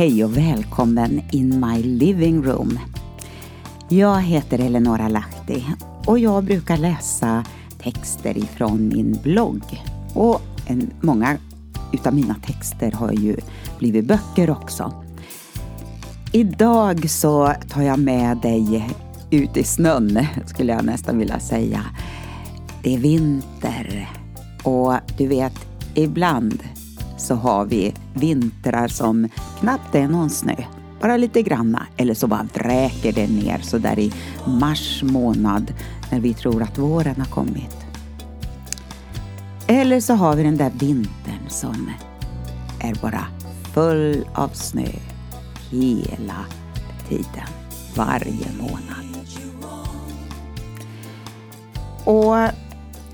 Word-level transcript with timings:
Hej 0.00 0.24
och 0.24 0.36
välkommen 0.36 1.22
in 1.32 1.60
my 1.60 1.82
living 1.82 2.42
room. 2.42 2.78
Jag 3.88 4.22
heter 4.22 4.58
Eleonora 4.58 5.08
Lahti 5.08 5.64
och 6.06 6.18
jag 6.18 6.44
brukar 6.44 6.76
läsa 6.76 7.44
texter 7.82 8.38
ifrån 8.38 8.88
min 8.88 9.18
blogg. 9.22 9.62
Och 10.14 10.40
en, 10.66 10.90
många 11.00 11.36
utav 11.92 12.14
mina 12.14 12.34
texter 12.34 12.92
har 12.92 13.12
ju 13.12 13.36
blivit 13.78 14.04
böcker 14.04 14.50
också. 14.50 15.04
Idag 16.32 17.10
så 17.10 17.52
tar 17.68 17.82
jag 17.82 17.98
med 17.98 18.36
dig 18.36 18.94
ut 19.30 19.56
i 19.56 19.64
snön, 19.64 20.26
skulle 20.46 20.72
jag 20.72 20.84
nästan 20.84 21.18
vilja 21.18 21.40
säga. 21.40 21.84
Det 22.82 22.94
är 22.94 22.98
vinter 22.98 24.10
och 24.64 24.94
du 25.18 25.26
vet, 25.26 25.66
ibland 25.94 26.62
så 27.18 27.34
har 27.34 27.64
vi 27.64 27.94
vintrar 28.14 28.88
som 28.88 29.28
knappt 29.60 29.94
är 29.94 30.08
någon 30.08 30.30
snö. 30.30 30.54
Bara 31.00 31.16
lite 31.16 31.42
granna. 31.42 31.86
Eller 31.96 32.14
så 32.14 32.26
bara 32.26 32.46
vräker 32.54 33.12
det 33.12 33.26
ner 33.26 33.58
så 33.62 33.78
där 33.78 33.98
i 33.98 34.12
mars 34.46 35.02
månad 35.02 35.74
när 36.10 36.20
vi 36.20 36.34
tror 36.34 36.62
att 36.62 36.78
våren 36.78 37.14
har 37.18 37.26
kommit. 37.26 37.76
Eller 39.66 40.00
så 40.00 40.14
har 40.14 40.36
vi 40.36 40.42
den 40.42 40.56
där 40.56 40.70
vintern 40.70 41.48
som 41.48 41.90
är 42.80 42.94
bara 43.02 43.24
full 43.74 44.26
av 44.34 44.48
snö 44.48 44.88
hela 45.70 46.44
tiden, 47.08 47.48
varje 47.96 48.46
månad. 48.58 49.04
Och 52.04 52.54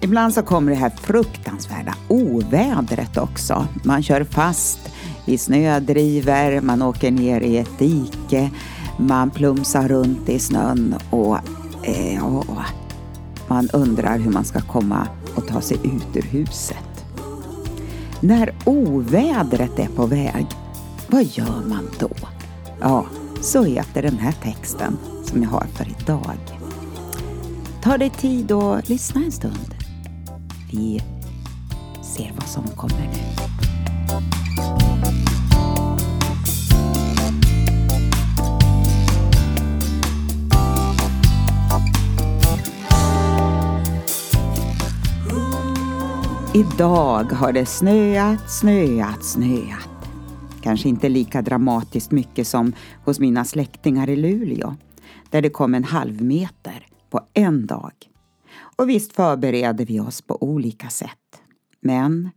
ibland 0.00 0.34
så 0.34 0.42
kommer 0.42 0.72
det 0.72 0.78
här 0.78 0.90
fruktansvärda 0.90 1.94
ovädret 2.08 3.16
också. 3.16 3.66
Man 3.84 4.02
kör 4.02 4.24
fast 4.24 4.78
i 5.26 5.38
snödriver, 5.38 6.60
man 6.60 6.82
åker 6.82 7.10
ner 7.10 7.40
i 7.40 7.58
ett 7.58 7.78
dike, 7.78 8.50
man 8.98 9.30
plumsar 9.30 9.88
runt 9.88 10.28
i 10.28 10.38
snön 10.38 10.94
och, 11.10 11.38
eh, 11.82 12.22
man 13.48 13.68
undrar 13.72 14.18
hur 14.18 14.30
man 14.30 14.44
ska 14.44 14.60
komma 14.60 15.08
och 15.34 15.46
ta 15.46 15.60
sig 15.60 15.76
ut 15.84 16.16
ur 16.16 16.22
huset. 16.22 17.04
När 18.20 18.54
ovädret 18.64 19.78
är 19.78 19.88
på 19.88 20.06
väg, 20.06 20.46
vad 21.10 21.24
gör 21.24 21.62
man 21.68 21.88
då? 21.98 22.10
Ja, 22.80 23.06
så 23.40 23.64
heter 23.64 24.02
den 24.02 24.18
här 24.18 24.32
texten 24.32 24.98
som 25.24 25.42
jag 25.42 25.50
har 25.50 25.66
för 25.74 25.88
idag. 26.00 26.36
Ta 27.82 27.98
dig 27.98 28.10
tid 28.10 28.52
och 28.52 28.90
lyssna 28.90 29.24
en 29.24 29.32
stund. 29.32 29.74
Vi 30.72 31.02
ser 32.02 32.32
vad 32.36 32.48
som 32.48 32.64
kommer 32.68 33.10
nu. 33.12 33.55
Idag 46.56 47.32
har 47.32 47.52
det 47.52 47.66
snöat, 47.66 48.50
snöat, 48.50 49.24
snöat. 49.24 50.08
Kanske 50.62 50.88
inte 50.88 51.08
lika 51.08 51.42
dramatiskt 51.42 52.10
mycket 52.10 52.46
som 52.46 52.72
hos 53.04 53.20
mina 53.20 53.44
släktingar 53.44 54.10
i 54.10 54.16
Luleå, 54.16 54.76
där 55.30 55.42
det 55.42 55.50
kom 55.50 55.74
en 55.74 55.84
halv 55.84 56.22
meter 56.22 56.86
på 57.10 57.20
en 57.34 57.66
dag. 57.66 57.92
Och 58.76 58.88
visst 58.88 59.12
förbereder 59.12 59.86
vi 59.86 60.00
oss 60.00 60.22
på 60.22 60.42
olika 60.42 60.88
sätt. 60.88 61.40
Men 61.80 62.30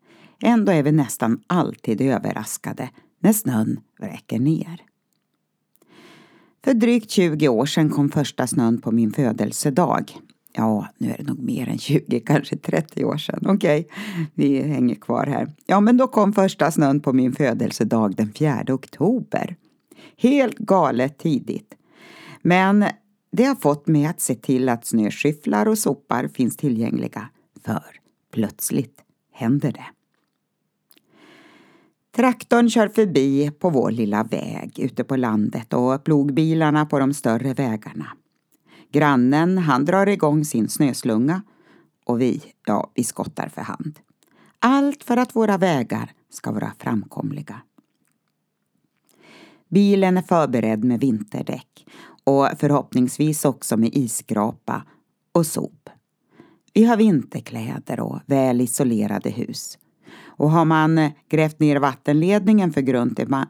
ändå 0.44 0.72
är 0.72 0.84
vi 0.84 0.92
nästan 0.92 1.42
alltid 1.48 2.02
överraskade 2.02 2.90
när 3.20 3.34
snön 3.34 3.80
vräker 4.00 4.40
ner. 4.40 4.82
För 6.64 6.74
drygt 6.74 7.12
20 7.12 7.48
år 7.48 7.66
sedan 7.66 7.90
kom 7.90 8.10
första 8.10 8.48
snön 8.48 8.82
på 8.82 8.92
min 8.92 9.12
födelsedag 9.12 10.14
Ja, 10.54 10.88
nu 10.98 11.12
är 11.12 11.18
det 11.18 11.24
nog 11.24 11.40
mer 11.40 11.70
än 11.70 11.78
20, 11.78 12.20
kanske 12.20 12.58
30 12.58 13.06
år 13.06 13.18
sedan. 13.18 13.44
Okej, 13.46 13.80
okay, 13.80 14.26
vi 14.34 14.62
hänger 14.62 14.96
kvar 14.96 15.26
här. 15.26 15.52
Ja, 15.66 15.80
men 15.80 15.98
då 15.98 16.08
kom 16.08 16.34
första 16.34 16.72
snön 16.72 17.00
på 17.00 17.14
min 17.14 17.34
födelsedag 17.34 18.16
den 18.16 18.34
4 18.34 18.64
oktober. 18.68 19.56
Helt 20.18 20.58
galet 20.58 21.18
tidigt. 21.18 21.74
Men 22.42 22.86
det 23.32 23.44
har 23.44 23.56
fått 23.56 23.88
mig 23.88 24.06
att 24.06 24.22
se 24.22 24.36
till 24.36 24.70
att 24.70 24.86
snöskyfflar 24.86 25.66
och 25.66 25.78
sopar 25.78 26.28
finns 26.28 26.58
tillgängliga. 26.58 27.30
För 27.66 27.84
plötsligt 28.34 29.02
händer 29.34 29.72
det. 29.72 29.86
Traktorn 32.20 32.70
kör 32.70 32.88
förbi 32.88 33.52
på 33.60 33.70
vår 33.70 33.92
lilla 33.92 34.24
väg 34.24 34.80
ute 34.80 35.04
på 35.04 35.16
landet 35.16 35.74
och 35.74 36.04
plogbilarna 36.04 36.86
på 36.86 37.00
de 37.00 37.14
större 37.14 37.54
vägarna. 37.54 38.08
Grannen, 38.92 39.58
han 39.58 39.86
drar 39.86 40.08
igång 40.08 40.46
sin 40.46 40.70
snöslunga 40.70 41.42
och 42.06 42.22
vi, 42.22 42.42
ja, 42.66 42.92
vi 42.96 43.04
skottar 43.04 43.50
för 43.50 43.62
hand. 43.62 44.00
Allt 44.60 45.04
för 45.04 45.18
att 45.18 45.36
våra 45.36 45.58
vägar 45.58 46.12
ska 46.30 46.52
vara 46.52 46.72
framkomliga. 46.80 47.62
Bilen 49.70 50.18
är 50.18 50.22
förberedd 50.22 50.84
med 50.84 51.00
vinterdäck 51.00 51.86
och 52.24 52.48
förhoppningsvis 52.58 53.46
också 53.46 53.78
med 53.78 53.90
isskrapa 53.94 54.84
och 55.32 55.46
sop. 55.46 55.90
Vi 56.74 56.86
har 56.86 56.98
vinterkläder 56.98 58.00
och 58.00 58.20
väl 58.26 58.62
isolerade 58.62 59.30
hus. 59.30 59.78
Och 60.40 60.52
har 60.52 60.66
man 60.66 60.98
eh, 60.98 61.12
grävt 61.30 61.60
ner 61.60 61.80
vattenledningen 61.80 62.74
för 62.74 62.82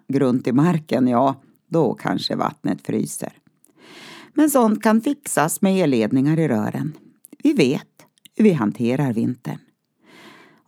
grunt 0.08 0.48
i, 0.48 0.52
marken, 0.52 1.08
ja, 1.08 1.36
då 1.68 1.94
kanske 1.94 2.36
vattnet 2.36 2.82
fryser. 2.82 3.34
Men 4.34 4.50
sånt 4.50 4.84
kan 4.84 5.02
fixas 5.02 5.62
med 5.62 5.84
elledningar 5.84 6.40
i 6.40 6.48
rören. 6.48 6.94
Vi 7.44 7.54
vet 7.54 8.06
hur 8.36 8.44
vi 8.44 8.54
hanterar 8.54 9.14
vintern. 9.14 9.58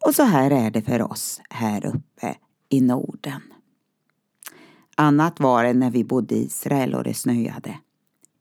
Och 0.05 0.15
så 0.15 0.23
här 0.23 0.51
är 0.51 0.71
det 0.71 0.81
för 0.81 1.11
oss 1.11 1.41
här 1.49 1.85
uppe 1.85 2.35
i 2.69 2.81
Norden. 2.81 3.41
Annat 4.97 5.39
var 5.39 5.63
det 5.63 5.73
när 5.73 5.91
vi 5.91 6.03
bodde 6.03 6.35
i 6.35 6.45
Israel 6.45 6.95
och 6.95 7.03
det 7.03 7.13
snöade. 7.13 7.77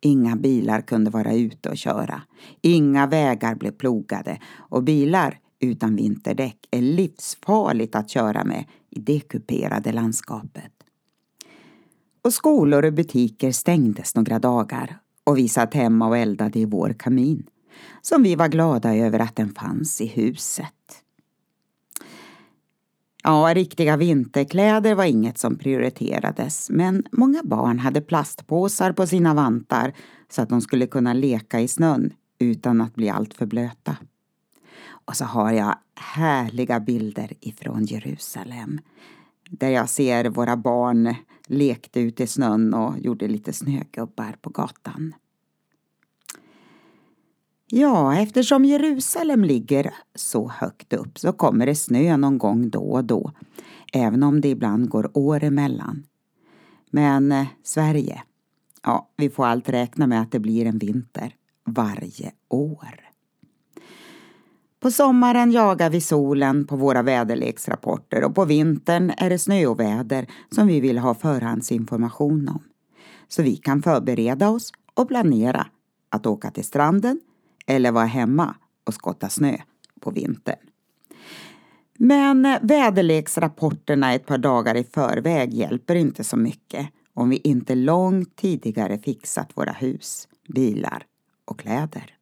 Inga 0.00 0.36
bilar 0.36 0.80
kunde 0.80 1.10
vara 1.10 1.34
ute 1.34 1.68
och 1.68 1.76
köra. 1.76 2.22
Inga 2.62 3.06
vägar 3.06 3.54
blev 3.54 3.72
plogade 3.72 4.40
och 4.56 4.82
bilar 4.82 5.38
utan 5.60 5.96
vinterdäck 5.96 6.68
är 6.70 6.82
livsfarligt 6.82 7.94
att 7.94 8.10
köra 8.10 8.44
med 8.44 8.64
i 8.90 9.00
det 9.00 9.20
kuperade 9.20 9.92
landskapet. 9.92 10.72
Och 12.22 12.32
skolor 12.32 12.84
och 12.84 12.92
butiker 12.92 13.52
stängdes 13.52 14.14
några 14.14 14.38
dagar 14.38 14.98
och 15.24 15.38
vi 15.38 15.48
satt 15.48 15.74
hemma 15.74 16.08
och 16.08 16.18
eldade 16.18 16.58
i 16.58 16.64
vår 16.64 16.94
kamin 16.98 17.46
som 18.02 18.22
vi 18.22 18.34
var 18.34 18.48
glada 18.48 18.96
över 18.96 19.18
att 19.18 19.36
den 19.36 19.54
fanns 19.54 20.00
i 20.00 20.06
huset. 20.06 20.74
Ja, 23.22 23.52
riktiga 23.54 23.96
vinterkläder 23.96 24.94
var 24.94 25.04
inget 25.04 25.38
som 25.38 25.58
prioriterades 25.58 26.70
men 26.70 27.04
många 27.12 27.42
barn 27.44 27.78
hade 27.78 28.00
plastpåsar 28.00 28.92
på 28.92 29.06
sina 29.06 29.34
vantar 29.34 29.94
så 30.28 30.42
att 30.42 30.48
de 30.48 30.60
skulle 30.60 30.86
kunna 30.86 31.12
leka 31.12 31.60
i 31.60 31.68
snön 31.68 32.12
utan 32.38 32.80
att 32.80 32.94
bli 32.94 33.08
alltför 33.08 33.46
blöta. 33.46 33.96
Och 35.10 35.16
så 35.16 35.24
har 35.24 35.52
jag 35.52 35.78
härliga 35.94 36.80
bilder 36.80 37.32
ifrån 37.40 37.84
Jerusalem 37.84 38.80
där 39.50 39.68
jag 39.68 39.88
ser 39.88 40.24
våra 40.24 40.56
barn 40.56 41.14
lekte 41.46 42.00
ute 42.00 42.22
i 42.22 42.26
snön 42.26 42.74
och 42.74 42.98
gjorde 42.98 43.28
lite 43.28 43.52
snögubbar 43.52 44.36
på 44.40 44.50
gatan. 44.50 45.14
Ja, 47.66 48.16
eftersom 48.16 48.64
Jerusalem 48.64 49.44
ligger 49.44 49.94
så 50.14 50.48
högt 50.48 50.92
upp 50.92 51.18
så 51.18 51.32
kommer 51.32 51.66
det 51.66 51.74
snö 51.74 52.16
någon 52.16 52.38
gång 52.38 52.70
då 52.70 52.82
och 52.82 53.04
då, 53.04 53.32
även 53.92 54.22
om 54.22 54.40
det 54.40 54.48
ibland 54.48 54.88
går 54.88 55.10
år 55.18 55.44
emellan. 55.44 56.06
Men 56.90 57.32
eh, 57.32 57.46
Sverige, 57.62 58.22
ja, 58.82 59.10
vi 59.16 59.30
får 59.30 59.46
allt 59.46 59.68
räkna 59.68 60.06
med 60.06 60.22
att 60.22 60.32
det 60.32 60.40
blir 60.40 60.66
en 60.66 60.78
vinter 60.78 61.34
varje 61.64 62.32
år. 62.48 63.09
På 64.80 64.90
sommaren 64.90 65.52
jagar 65.52 65.90
vi 65.90 66.00
solen 66.00 66.66
på 66.66 66.76
våra 66.76 67.02
väderleksrapporter 67.02 68.24
och 68.24 68.34
på 68.34 68.44
vintern 68.44 69.12
är 69.16 69.30
det 69.30 69.38
snöoväder 69.38 70.26
som 70.50 70.66
vi 70.66 70.80
vill 70.80 70.98
ha 70.98 71.14
förhandsinformation 71.14 72.48
om. 72.48 72.62
Så 73.28 73.42
vi 73.42 73.56
kan 73.56 73.82
förbereda 73.82 74.48
oss 74.48 74.72
och 74.94 75.08
planera 75.08 75.66
att 76.08 76.26
åka 76.26 76.50
till 76.50 76.64
stranden 76.64 77.20
eller 77.66 77.92
vara 77.92 78.04
hemma 78.04 78.54
och 78.86 78.94
skotta 78.94 79.28
snö 79.28 79.56
på 80.00 80.10
vintern. 80.10 80.58
Men 81.98 82.58
väderleksrapporterna 82.62 84.14
ett 84.14 84.26
par 84.26 84.38
dagar 84.38 84.74
i 84.74 84.84
förväg 84.84 85.54
hjälper 85.54 85.94
inte 85.94 86.24
så 86.24 86.36
mycket 86.36 86.88
om 87.14 87.30
vi 87.30 87.36
inte 87.36 87.74
långt 87.74 88.36
tidigare 88.36 88.98
fixat 88.98 89.50
våra 89.54 89.72
hus, 89.72 90.28
bilar 90.48 91.02
och 91.44 91.58
kläder. 91.58 92.19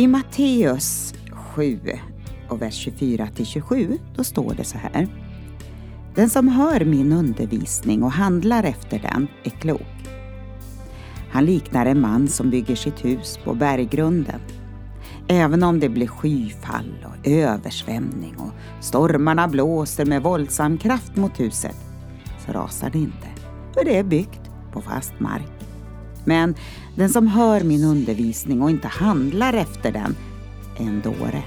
I 0.00 0.06
Matteus 0.06 1.14
7 1.32 1.80
och 2.48 2.62
vers 2.62 2.74
24 2.74 3.26
till 3.26 3.46
27, 3.46 3.98
då 4.16 4.24
står 4.24 4.54
det 4.54 4.64
så 4.64 4.78
här. 4.78 5.08
Den 6.14 6.30
som 6.30 6.48
hör 6.48 6.84
min 6.84 7.12
undervisning 7.12 8.02
och 8.02 8.12
handlar 8.12 8.64
efter 8.64 8.98
den 8.98 9.28
är 9.44 9.50
klok. 9.50 10.08
Han 11.30 11.44
liknar 11.44 11.86
en 11.86 12.00
man 12.00 12.28
som 12.28 12.50
bygger 12.50 12.76
sitt 12.76 13.04
hus 13.04 13.38
på 13.44 13.54
berggrunden. 13.54 14.40
Även 15.28 15.62
om 15.62 15.80
det 15.80 15.88
blir 15.88 16.06
skyfall 16.06 17.06
och 17.06 17.28
översvämning 17.28 18.36
och 18.36 18.84
stormarna 18.84 19.48
blåser 19.48 20.06
med 20.06 20.22
våldsam 20.22 20.78
kraft 20.78 21.16
mot 21.16 21.40
huset 21.40 21.76
så 22.46 22.52
rasar 22.52 22.90
det 22.90 22.98
inte, 22.98 23.28
för 23.74 23.84
det 23.84 23.98
är 23.98 24.04
byggt 24.04 24.50
på 24.72 24.80
fast 24.80 25.20
mark. 25.20 25.59
Men 26.30 26.54
den 26.94 27.08
som 27.08 27.26
hör 27.26 27.60
min 27.60 27.84
undervisning 27.84 28.62
och 28.62 28.70
inte 28.70 28.88
handlar 28.88 29.52
efter 29.52 29.92
den 29.92 30.16
är 30.78 30.84
en 30.84 31.00
dåre. 31.00 31.42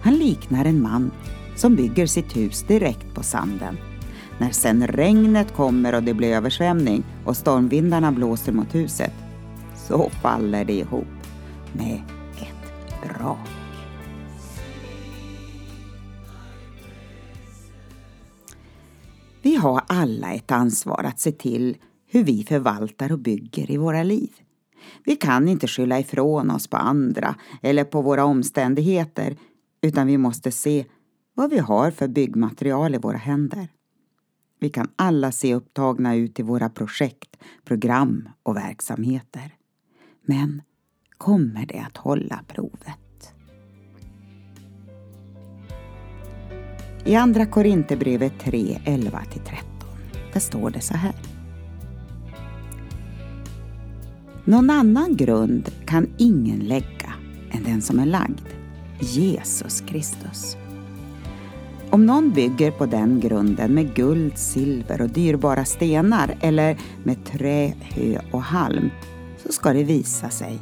Han 0.00 0.14
liknar 0.14 0.64
en 0.64 0.82
man 0.82 1.10
som 1.56 1.76
bygger 1.76 2.06
sitt 2.06 2.36
hus 2.36 2.62
direkt 2.62 3.14
på 3.14 3.22
sanden. 3.22 3.76
När 4.38 4.50
sen 4.50 4.86
regnet 4.86 5.54
kommer 5.54 5.94
och 5.94 6.02
det 6.02 6.14
blir 6.14 6.34
översvämning 6.34 7.04
och 7.24 7.36
stormvindarna 7.36 8.12
blåser 8.12 8.52
mot 8.52 8.74
huset 8.74 9.12
så 9.76 10.10
faller 10.22 10.64
det 10.64 10.72
ihop 10.72 11.06
med 11.72 12.02
ett 12.36 13.02
brak. 13.02 13.48
Vi 19.42 19.56
har 19.56 19.82
alla 19.86 20.32
ett 20.32 20.50
ansvar 20.50 21.04
att 21.04 21.20
se 21.20 21.32
till 21.32 21.76
hur 22.16 22.24
vi 22.24 22.44
förvaltar 22.44 23.12
och 23.12 23.18
bygger 23.18 23.70
i 23.70 23.76
våra 23.76 24.02
liv. 24.02 24.30
Vi 25.04 25.16
kan 25.16 25.48
inte 25.48 25.66
skylla 25.66 26.00
ifrån 26.00 26.50
oss 26.50 26.66
på 26.66 26.76
andra 26.76 27.34
eller 27.62 27.84
på 27.84 28.02
våra 28.02 28.24
omständigheter 28.24 29.36
utan 29.82 30.06
vi 30.06 30.18
måste 30.18 30.52
se 30.52 30.84
vad 31.34 31.50
vi 31.50 31.58
har 31.58 31.90
för 31.90 32.08
byggmaterial 32.08 32.94
i 32.94 32.98
våra 32.98 33.16
händer. 33.16 33.68
Vi 34.60 34.68
kan 34.68 34.88
alla 34.96 35.32
se 35.32 35.54
upptagna 35.54 36.14
ut 36.14 36.40
i 36.40 36.42
våra 36.42 36.68
projekt, 36.68 37.36
program 37.64 38.28
och 38.42 38.56
verksamheter. 38.56 39.54
Men 40.26 40.62
kommer 41.18 41.66
det 41.66 41.84
att 41.86 41.96
hålla 41.96 42.40
provet? 42.48 43.32
I 47.04 47.14
Andra 47.14 47.46
Korinthierbrevet 47.46 48.40
3, 48.40 48.80
11-13 48.84 49.76
där 50.32 50.40
står 50.40 50.70
det 50.70 50.80
så 50.80 50.94
här. 50.94 51.35
Någon 54.48 54.70
annan 54.70 55.16
grund 55.16 55.70
kan 55.86 56.06
ingen 56.16 56.58
lägga 56.58 57.12
än 57.50 57.62
den 57.64 57.82
som 57.82 57.98
är 57.98 58.06
lagd, 58.06 58.46
Jesus 59.00 59.80
Kristus. 59.80 60.56
Om 61.90 62.06
någon 62.06 62.30
bygger 62.30 62.70
på 62.70 62.86
den 62.86 63.20
grunden 63.20 63.74
med 63.74 63.94
guld, 63.94 64.38
silver 64.38 65.00
och 65.00 65.08
dyrbara 65.08 65.64
stenar 65.64 66.36
eller 66.40 66.78
med 67.04 67.24
trä, 67.24 67.72
hö 67.80 68.20
och 68.32 68.42
halm 68.42 68.90
så 69.46 69.52
ska 69.52 69.72
det 69.72 69.84
visa 69.84 70.30
sig 70.30 70.58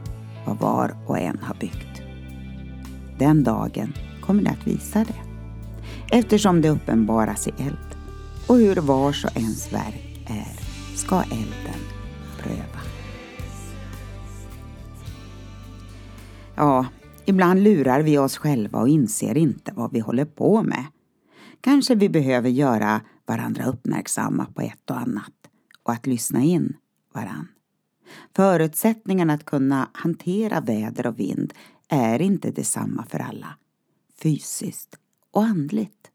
vad 0.46 0.58
var 0.58 0.96
och 1.06 1.18
en 1.18 1.38
har 1.42 1.54
byggt. 1.54 2.02
Den 3.18 3.44
dagen 3.44 3.92
kommer 4.20 4.42
det 4.42 4.50
att 4.50 4.66
visa 4.66 4.98
det 4.98 5.22
eftersom 6.16 6.60
det 6.60 6.68
uppenbaras 6.70 7.48
i 7.48 7.52
eld 7.58 7.96
och 8.46 8.56
hur 8.56 8.76
vars 8.76 9.24
och 9.24 9.36
ens 9.36 9.72
verk 9.72 10.26
är 10.26 10.60
ska 10.96 11.22
elden 11.22 11.80
pröva. 12.38 12.73
Ja, 16.56 16.86
ibland 17.24 17.62
lurar 17.62 18.02
vi 18.02 18.18
oss 18.18 18.36
själva 18.36 18.78
och 18.78 18.88
inser 18.88 19.36
inte 19.36 19.72
vad 19.74 19.92
vi 19.92 20.00
håller 20.00 20.24
på 20.24 20.62
med. 20.62 20.84
Kanske 21.60 21.94
vi 21.94 22.08
behöver 22.08 22.50
göra 22.50 23.00
varandra 23.26 23.64
uppmärksamma 23.64 24.46
på 24.54 24.60
ett 24.60 24.90
och 24.90 24.98
annat 24.98 25.32
och 25.82 25.92
att 25.92 26.06
lyssna 26.06 26.42
in 26.42 26.76
varann. 27.14 27.48
Förutsättningarna 28.36 29.32
att 29.32 29.44
kunna 29.44 29.88
hantera 29.92 30.60
väder 30.60 31.06
och 31.06 31.20
vind 31.20 31.54
är 31.88 32.22
inte 32.22 32.50
detsamma 32.50 33.04
för 33.08 33.18
alla, 33.18 33.56
fysiskt 34.22 34.96
och 35.30 35.44
andligt. 35.44 36.10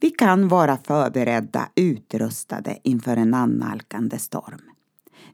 Vi 0.00 0.10
kan 0.10 0.48
vara 0.48 0.76
förberedda, 0.76 1.68
utrustade 1.74 2.78
inför 2.84 3.16
en 3.16 3.34
annalkande 3.34 4.18
storm. 4.18 4.60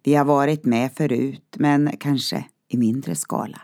Vi 0.02 0.14
har 0.14 0.24
varit 0.24 0.64
med 0.64 0.92
förut, 0.92 1.56
men 1.58 1.90
kanske 1.98 2.44
i 2.68 2.76
mindre 2.76 3.14
skala. 3.14 3.60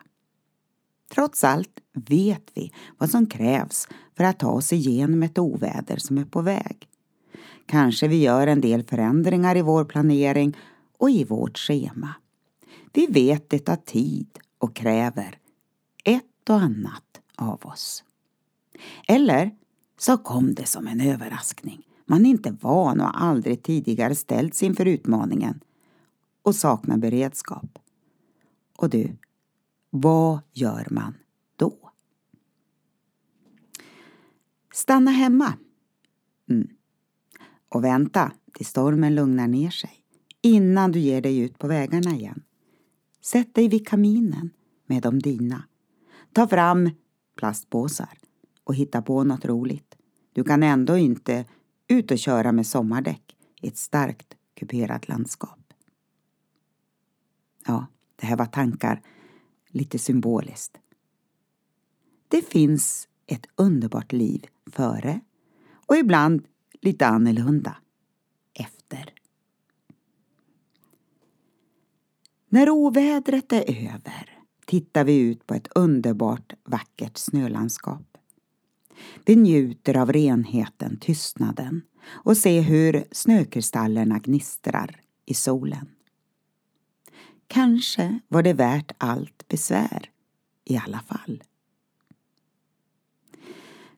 Trots 1.15 1.45
allt 1.45 1.81
vet 1.93 2.51
vi 2.55 2.73
vad 2.99 3.11
som 3.11 3.27
krävs 3.27 3.89
för 4.17 4.25
att 4.25 4.39
ta 4.39 4.51
oss 4.51 4.73
igenom 4.73 5.23
ett 5.23 5.39
oväder 5.39 5.97
som 5.97 6.19
är 6.19 6.25
på 6.25 6.43
väg. 6.43 6.89
Kanske 7.67 8.09
vi 8.09 8.17
gör 8.17 8.47
en 8.47 8.61
del 8.61 8.83
förändringar 8.83 9.57
i 9.57 9.63
vår 9.63 9.85
planering 9.85 10.57
och 10.99 11.11
i 11.11 11.25
vårt 11.25 11.59
schema. 11.59 12.15
Vi 12.93 13.07
vet 13.07 13.51
det 13.51 13.59
tar 13.59 13.77
tid 13.77 14.39
och 14.59 14.77
kräver 14.77 15.39
ett 16.05 16.51
och 16.51 16.61
annat 16.61 17.21
av 17.37 17.67
oss. 17.67 18.05
Eller 19.09 19.51
så 19.99 20.19
kom 20.19 20.55
det 20.55 20.67
som 20.67 20.87
en 20.87 21.01
överraskning. 21.01 21.83
Man 22.07 22.27
är 22.27 22.31
inte 22.31 22.57
van 22.61 23.01
och 23.01 23.07
har 23.07 23.29
aldrig 23.29 23.63
tidigare 23.63 24.15
ställts 24.15 24.63
inför 24.63 24.87
utmaningen 24.87 25.61
och 26.43 26.55
saknar 26.55 26.97
beredskap. 26.97 27.79
Och 28.83 28.91
du, 28.91 29.17
vad 29.91 30.41
gör 30.53 30.87
man 30.91 31.15
då? 31.57 31.91
Stanna 34.73 35.11
hemma. 35.11 35.59
Mm. 36.51 36.69
Och 37.69 37.85
vänta 37.85 38.33
tills 38.53 38.69
stormen 38.69 39.15
lugnar 39.15 39.49
ner 39.49 39.71
sig 39.71 39.91
innan 40.41 40.93
du 40.93 40.99
ger 40.99 41.21
dig 41.21 41.39
ut 41.39 41.59
på 41.59 41.67
vägarna 41.67 42.11
igen. 42.11 42.43
Sätt 43.21 43.55
dig 43.55 43.69
vid 43.69 43.89
kaminen 43.89 44.51
med 44.87 45.03
de 45.03 45.19
dina. 45.19 45.65
Ta 46.33 46.49
fram 46.49 46.91
plastpåsar 47.37 48.19
och 48.65 48.75
hitta 48.75 49.03
på 49.03 49.25
något 49.25 49.45
roligt. 49.45 49.97
Du 50.33 50.45
kan 50.45 50.63
ändå 50.63 50.97
inte 50.97 51.45
ut 51.89 52.11
och 52.11 52.19
köra 52.19 52.53
med 52.53 52.67
sommardäck 52.67 53.37
i 53.61 53.69
ett 53.69 53.79
starkt 53.79 54.37
kuperat 54.55 55.09
landskap. 55.09 55.73
Ja, 57.67 57.87
det 58.23 58.27
här 58.27 58.37
var 58.37 58.47
tankar 58.47 59.03
lite 59.69 59.99
symboliskt. 59.99 60.79
Det 62.29 62.49
finns 62.49 63.09
ett 63.27 63.47
underbart 63.57 64.13
liv 64.13 64.47
före 64.67 65.21
och 65.71 65.97
ibland 65.97 66.47
lite 66.81 67.07
annorlunda 67.07 67.77
efter. 68.55 69.15
När 72.49 72.71
ovädret 72.71 73.53
är 73.53 73.71
över 73.71 74.39
tittar 74.67 75.05
vi 75.05 75.19
ut 75.19 75.47
på 75.47 75.55
ett 75.55 75.69
underbart 75.75 76.53
vackert 76.65 77.17
snölandskap. 77.17 78.19
Vi 79.25 79.37
njuter 79.37 79.97
av 79.97 80.13
renheten, 80.13 80.97
tystnaden 81.01 81.83
och 82.05 82.37
ser 82.37 82.63
hur 82.63 83.05
snökristallerna 83.11 84.19
gnistrar 84.19 85.01
i 85.27 85.35
solen. 85.35 85.89
Kanske 87.53 88.19
var 88.29 88.43
det 88.43 88.53
värt 88.53 88.93
allt 88.99 89.49
besvär 89.49 90.11
i 90.65 90.77
alla 90.77 91.01
fall. 91.01 91.43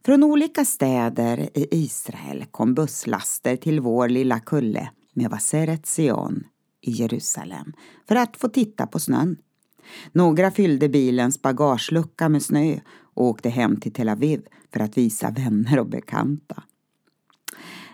Från 0.05 0.25
olika 0.25 0.65
städer 0.65 1.51
i 1.55 1.69
Israel 1.71 2.45
kom 2.51 2.75
busslaster 2.75 3.57
till 3.57 3.81
vår 3.81 4.09
lilla 4.09 4.41
kulle 4.41 4.91
med 5.13 5.31
Vaseret 5.31 5.87
Sion 5.87 6.45
i 6.81 6.91
Jerusalem 6.91 7.73
för 8.09 8.17
att 8.17 8.37
få 8.37 8.49
titta 8.49 8.87
på 8.87 8.99
snön. 8.99 9.37
Några 10.13 10.51
fyllde 10.51 10.89
bilens 10.89 11.43
bagagelucka 11.43 12.29
med 12.29 12.43
snö 12.43 12.81
och 12.99 13.25
åkte 13.25 13.49
hem 13.49 13.81
till 13.81 13.93
Tel 13.93 14.09
Aviv 14.09 14.47
för 14.73 14.81
att 14.81 14.99
visa 14.99 15.31
vänner 15.31 15.79
och 15.79 15.89
bekanta. 15.89 16.63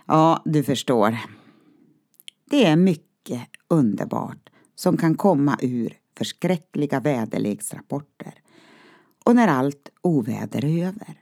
Ja, 0.06 0.42
du 0.44 0.62
förstår. 0.62 1.18
Det 2.50 2.64
är 2.64 2.76
mycket 2.76 3.48
underbart 3.68 4.49
som 4.80 4.96
kan 4.96 5.14
komma 5.14 5.58
ur 5.62 5.98
förskräckliga 6.18 7.00
väderleksrapporter 7.00 8.34
och 9.24 9.36
när 9.36 9.48
allt 9.48 9.88
oväder 10.00 10.64
är 10.64 10.86
över. 10.86 11.20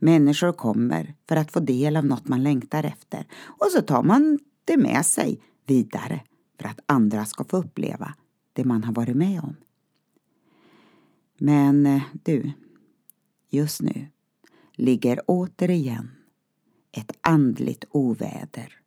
Människor 0.00 0.52
kommer 0.52 1.14
för 1.28 1.36
att 1.36 1.52
få 1.52 1.60
del 1.60 1.96
av 1.96 2.04
något 2.04 2.28
man 2.28 2.42
längtar 2.42 2.84
efter 2.84 3.26
och 3.44 3.66
så 3.72 3.82
tar 3.82 4.02
man 4.02 4.38
det 4.64 4.76
med 4.76 5.06
sig 5.06 5.40
vidare 5.66 6.20
för 6.58 6.68
att 6.68 6.80
andra 6.86 7.24
ska 7.24 7.44
få 7.44 7.56
uppleva 7.56 8.14
det 8.52 8.64
man 8.64 8.84
har 8.84 8.92
varit 8.92 9.16
med 9.16 9.40
om. 9.40 9.56
Men 11.38 12.00
du, 12.12 12.52
just 13.50 13.82
nu 13.82 14.06
ligger 14.72 15.20
återigen 15.26 16.10
ett 16.92 17.12
andligt 17.20 17.84
oväder 17.90 18.80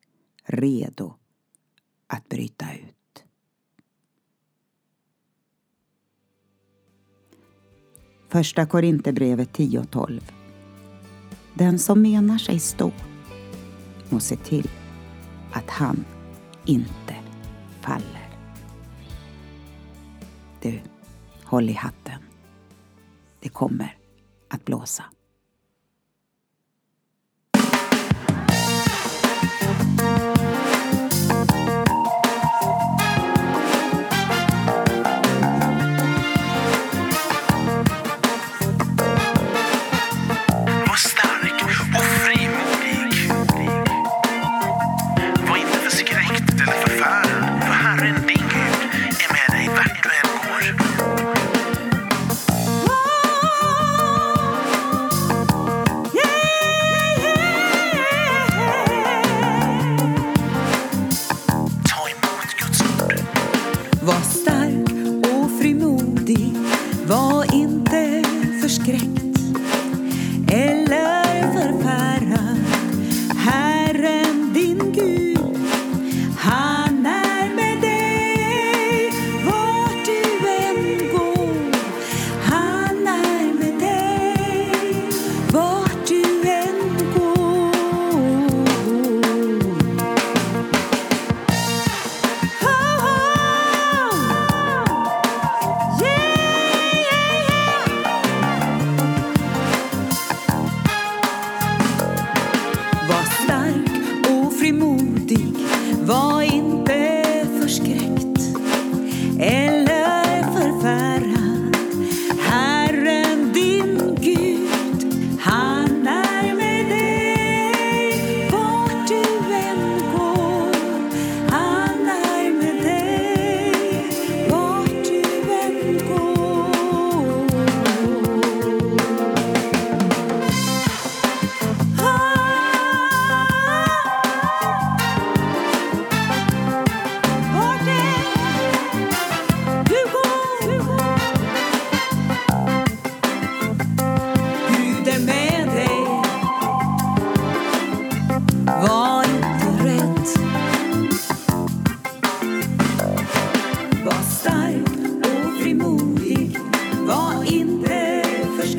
redo 0.43 1.13
att 2.07 2.29
bryta 2.29 2.65
ut. 2.73 2.96
Första 8.37 8.65
Korinthierbrevet 8.65 9.57
10.12. 9.57 10.21
Den 11.53 11.79
som 11.79 12.01
menar 12.01 12.37
sig 12.37 12.59
stå 12.59 12.91
må 14.09 14.19
se 14.19 14.35
till 14.35 14.69
att 15.53 15.69
han 15.69 16.05
inte 16.65 17.15
faller. 17.81 18.29
Du, 20.61 20.79
håll 21.43 21.69
i 21.69 21.73
hatten. 21.73 22.21
Det 23.39 23.49
kommer 23.49 23.97
att 24.49 24.65
blåsa. 24.65 25.03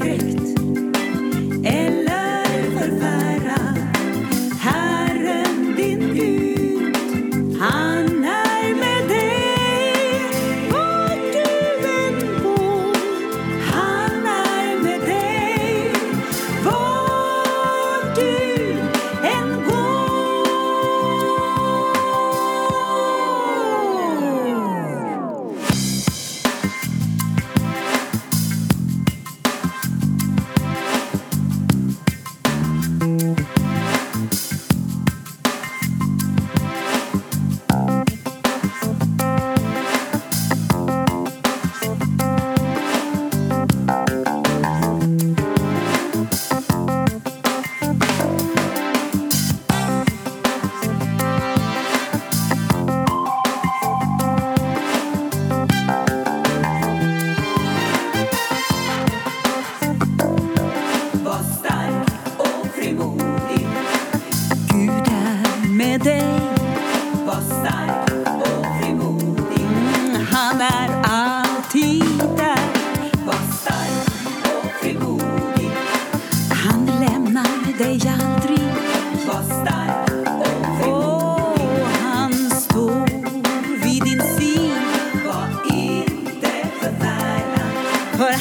смерть. 0.09 0.48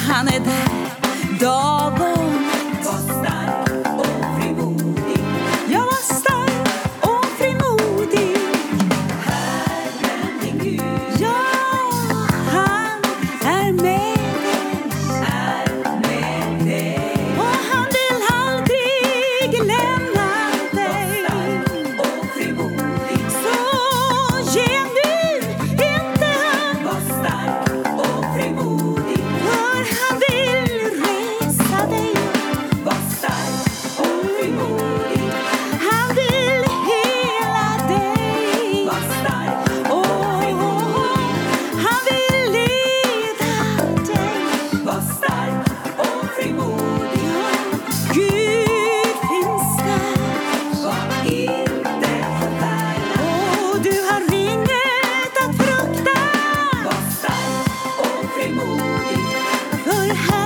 Прагане 0.05 0.41
додому. 1.39 2.13
The 59.07 60.36